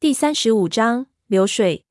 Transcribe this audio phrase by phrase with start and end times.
[0.00, 1.84] 第三十五章流水。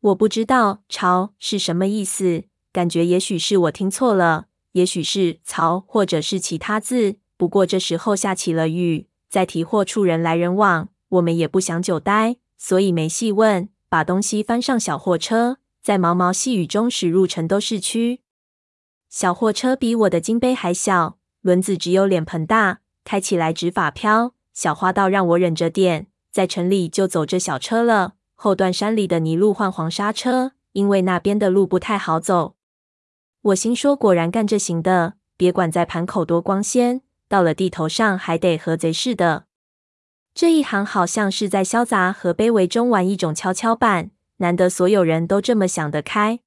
[0.00, 7.16] 我不知道“潮”是什么意思，感觉也许是我听错了，也许是“槽”或者是其他字。
[7.38, 18.20] 不过这时候下起了雨，在提货处人来人往，我们也不想久待，所以没细问，把东西翻上小货车，在毛毛细雨中驶入成都市区。
[19.08, 24.34] 小货车比我的金杯还小，轮子只有脸盆大，开起来直发飘。
[24.52, 26.08] 小花道让我忍着点。
[26.32, 32.56] 在城里就走这小车了，后段山里的泥路换黄沙车，因为那边的路不太好走。
[33.42, 39.44] 我心说，果然干这行的，别管在盘口多光鲜，到了地头上还得和贼似的。
[40.34, 46.40] 这一行好像是在潇洒和卑微中玩一种跷跷板，难得所有人都这么想得开。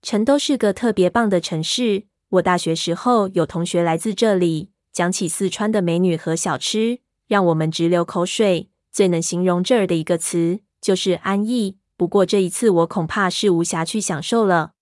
[0.00, 8.70] 成都是个特别棒的城市，我大学时候有同学来自这里，讲起四川的美女和小吃，让我们直流口水。
[8.94, 11.78] 最能形容这儿的一个词就是安逸。
[11.96, 14.74] 不过这一次我恐怕是无暇去享受了。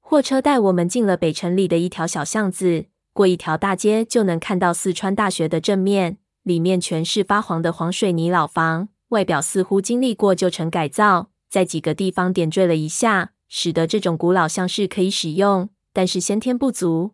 [0.00, 17.12] 货车带我们进了北城里的一条小巷子，过一条大街就能看到四川大学的正面，里面全是发黄的黄水泥老房，外表似乎经历过旧城改造，在几个地方点缀了一下，使得这种古老像是可以使用，但是先天不足。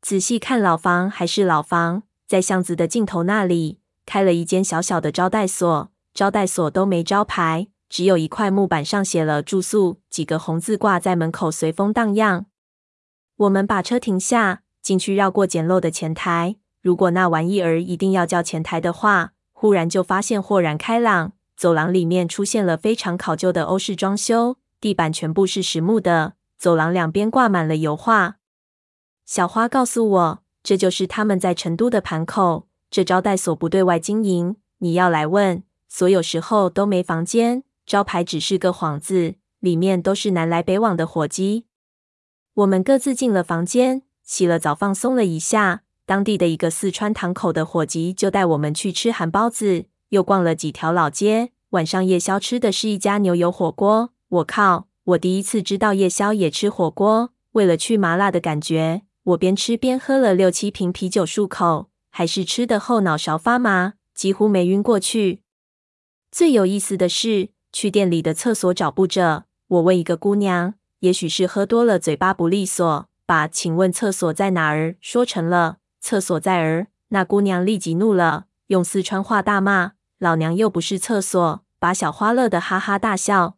[0.00, 3.78] 仔细看老房还是老房，在巷子的尽头那里。
[4.04, 12.46] 开了一间小小的招待所，招待所都没招牌，只有一块木板上写了“住宿”几个红字挂在门口，随风荡漾。
[13.36, 16.56] 我们把车停下，进去绕过简陋的前台。
[16.80, 21.32] 如果那玩意儿一定要叫前台的话，忽然就发现豁然开朗。
[21.56, 28.38] 走廊里面出现了非常考究的欧式装修，地板全部是实木的，走廊两边挂满了油画。
[29.24, 32.66] 小花告诉我，这就是他们在成都的盘口。
[32.92, 41.64] 这招待所不对外经营，你要来问，所有时候都没房间，招牌只是个幌子，里面都是南来北往的伙计。
[42.52, 45.84] 我们各自进了房间，洗了澡，放松了一下。
[46.04, 51.52] 当地的一个四川堂口的伙计就带我们去吃韩包子，又逛了几条老街。
[51.70, 54.10] 晚上夜宵吃的是一家牛油火锅。
[54.28, 57.30] 我靠，我第一次知道夜宵也吃火锅。
[57.52, 61.86] 为了去麻辣的感觉，我边吃边喝了六七瓶啤酒漱口。
[62.14, 65.40] 还是吃的后脑勺发麻，几乎没晕过去。
[66.30, 69.46] 最有意思的是，去店里的厕所找不着。
[69.66, 76.88] 我问一个姑娘，也许是喝多了，嘴巴不利索，把“请问厕所在哪儿”说成了“厕所在儿”。
[77.08, 83.56] 那姑娘立即怒了，用四川话大骂：“老娘又不是厕所！”把小花乐得哈哈大笑。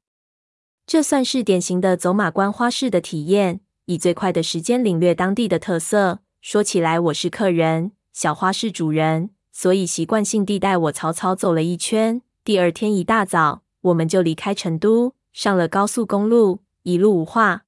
[0.87, 6.21] 这算是典型的走马观花式的体验，以最快的时间领略当地的特色。
[6.41, 7.93] 说起来，我是客人。
[8.15, 12.23] 小花是主人，所以习惯性地带我草草走了一圈。
[12.45, 17.65] 第二天一大早，我们就离开成都，上了高速公路，一路无话。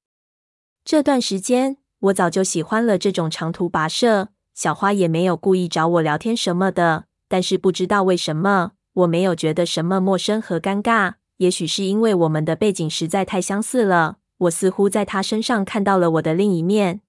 [0.85, 4.29] 这段时间，我早就喜欢了这种长途跋涉。
[4.53, 11.15] 小花也没有故意找我聊天什么的，但是不知道为什么，我没有觉得什么陌生和尴尬。
[11.37, 17.01] 也许是因为我们的背景实在太相似了，我似乎在她身上看到了我的另一面。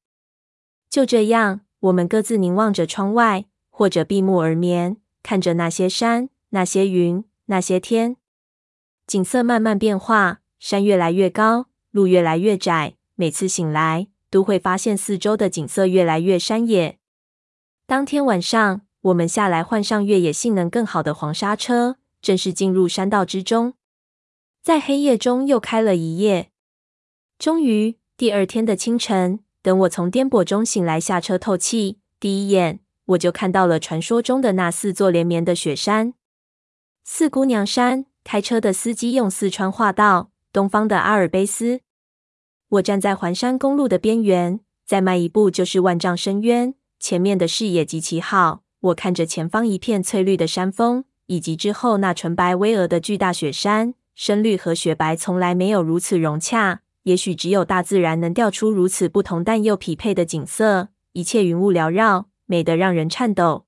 [0.90, 1.60] 就这样。
[1.80, 8.16] 我们各自凝望着窗外，或者闭目而眠，看着那些山、那些云、那些天。
[9.06, 12.94] 景色慢慢变化，山越来越高，路越来越窄。
[13.14, 16.98] 每次醒来，都会发现四周的景色越来越山野。
[17.86, 23.74] 当天晚上，我们下来换上越野性能更好的黄沙车，正式进入山道之中。
[24.60, 26.50] 在黑夜中又开了一夜，
[27.38, 29.40] 终于第二天的清晨。
[29.68, 36.14] 等我从颠簸中醒来，下车透气，第一眼我就看到了传说中的那四座连绵的雪山——
[37.04, 38.06] 四姑娘山。
[38.24, 41.80] 开车的司机用四川话道：“东方的阿尔卑斯。”
[42.70, 46.74] 我站在环山公路的边缘，再迈一步就是万丈深渊。
[46.98, 56.80] 前面的视野极其好，我看着前方一片翠绿的山峰，以及之后那纯白巍峨的巨大雪山，深绿和雪白从来没有如此融洽。
[57.08, 63.64] 也许只有大自然能调出如此不同但又匹配的景色，一切云雾缭绕，美得让人颤抖。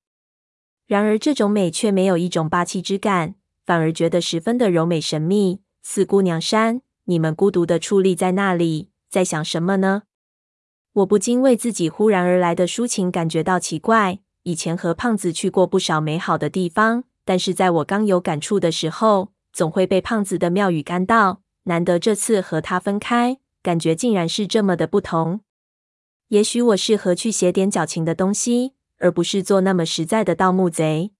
[0.85, 3.33] 然而，这种美却没有一种霸气之感，
[3.65, 5.61] 反而觉得十分的柔美神秘。
[5.81, 10.03] 四姑娘山，你们孤独的矗立在那里，在想什么呢？
[10.93, 14.19] 我不禁为自己忽然而来的抒情感觉到奇怪。
[14.43, 21.41] 以前和胖子去过不少美好的地方，但是在我刚有感触的时候，总会被胖子的妙语干到。
[21.63, 25.41] 难得这次和他分开，感觉竟然是这么的不同。
[26.29, 31.11] 也许我适合去写点矫情的东西，而不是做那么实在的盗墓贼。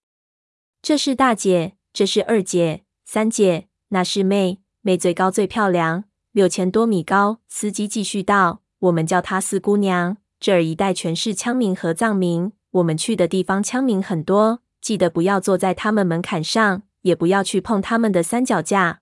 [0.81, 7.39] 这是大姐，这是二姐，三姐，那是妹，妹最高最漂亮，六千多米高。
[7.47, 10.17] 司机继续道：“我们叫她四姑娘。
[10.39, 19.00] 这儿一带全是羌民和藏民，我们去的地方羌民很多，记得不要坐在他们门槛上，也不要去碰他们的三脚架。”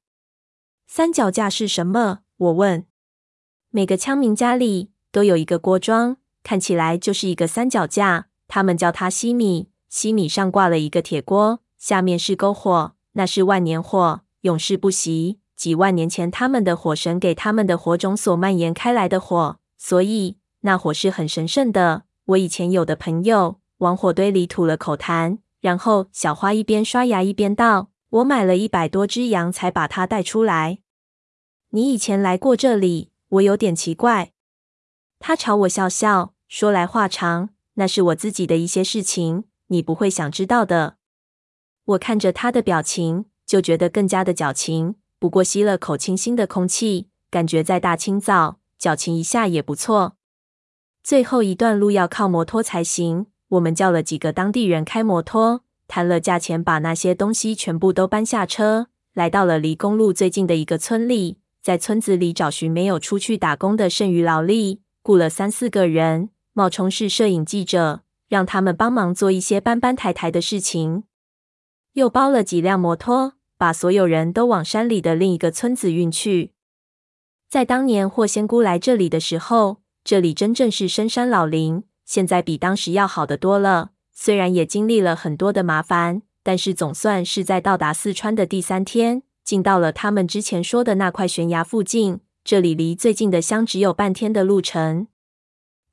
[0.91, 2.21] 三脚架是什么？
[2.35, 2.83] 我问。
[3.69, 9.69] 每个羌民家里都有一个锅庄，看起来就是一个三脚架，他们叫它西米。
[9.87, 15.37] 西米上挂了一个铁锅，下面是篝火，那是万年火，永世不熄。
[15.55, 22.05] 几万年前，他们的火神给他们的火种所蔓延开来的火，所以那火是很神圣的。
[22.25, 30.79] 我以前有的朋友往火堆里吐了口痰，然后小花一边刷牙一边道：“我买了一百多只羊才把它带出来。”
[31.71, 34.31] 你以前来过这里，我有点奇怪。
[35.19, 39.43] 他朝我笑笑，说来话长，那是我自己的一些事情。
[39.67, 40.97] 你不会想知道的。
[41.85, 44.95] 我看着他的表情，就觉得更加的矫情。
[45.19, 50.15] 不过吸了口清新的空气，感觉在大清早矫情一下也不错。
[51.03, 53.27] 最后一段路要靠摩托才行。
[53.49, 68.03] 我们叫了几个当地人开摩托，谈了价钱，把那些东西全部都搬下车，来到了离公路最近的一个村里，在村子里找寻没有出去打工的剩余劳力，雇了三四个人，冒充是摄影记者。
[68.29, 71.05] 让他们帮忙做一些搬搬抬抬的事情，
[71.93, 76.53] 又包了几辆摩托，把所有人都往山里的另一个村子运去。
[77.49, 83.93] 在当年霍仙姑来这里的时候，这里真正是深山老林，现在比当时要好得多了。
[84.21, 92.19] 虽然也经历了很多的麻烦，但是总算是在到达四川的第三天，进到了他们之前说的那块悬崖附近。
[92.43, 95.07] 这里离最近的乡只有半天的路程。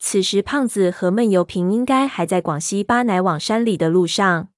[0.01, 4.49] 此时，胖子和闷油瓶应该还在广西巴乃往山里的路上。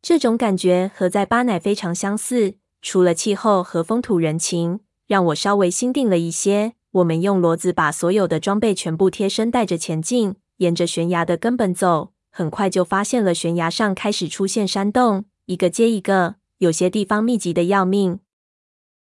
[0.00, 6.72] 这种感觉和在巴乃非常相似，除了气候和风土人情，让我稍微心定了一些。
[6.92, 18.20] 我们用骡子把所有的装备全部贴身带着前进，沿着悬崖的根本走，很快就发现了悬崖上开始出现山洞，一个接一个，有些地方密集的要命，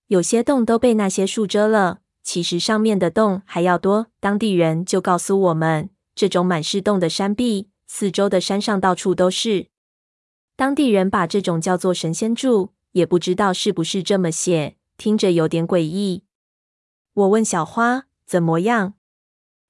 [0.07, 1.99] 有些洞都被那些树遮了。
[2.23, 9.67] 其实上面的洞还要多，当地人就告诉我们，这种满是洞的山壁，四周的山上到处都是。
[10.55, 16.23] 当地人把这种叫做神仙柱，也不知道是不是这么写，听着有点诡异。
[17.15, 18.95] 我问小花怎么样，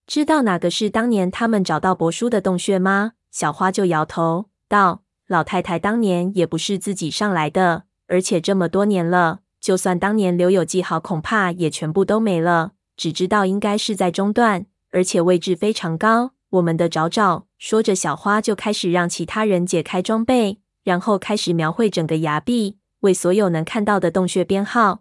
[0.07, 3.13] 知道哪个是当年他们找到帛书的洞穴吗？
[3.35, 12.75] 小花就摇头道：“老太太当年也不是自己上来的，而且这么多年了。”就算当年留有记号，恐怕也全部都没了。
[12.97, 16.31] 只知道应该是在中段，而且位置非常高。
[16.51, 17.49] 我们的找找。
[17.59, 25.01] 说着，小花就开始让其他人解开装备，然后开始描绘整个崖壁，为所有能看到的洞穴编号。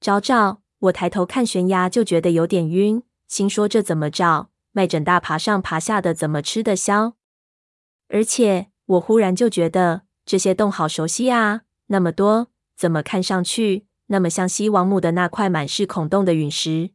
[0.00, 4.48] 找找，我抬头看悬崖就觉得有点晕，心说这怎么找？
[4.72, 7.12] 麦枕大爬上爬下的，怎么吃得消？
[8.14, 12.46] 而且我忽然就觉得这些洞好熟悉啊，那么多。
[12.76, 16.90] 怎么看上去那么像西王母的那块满是孔洞的陨石？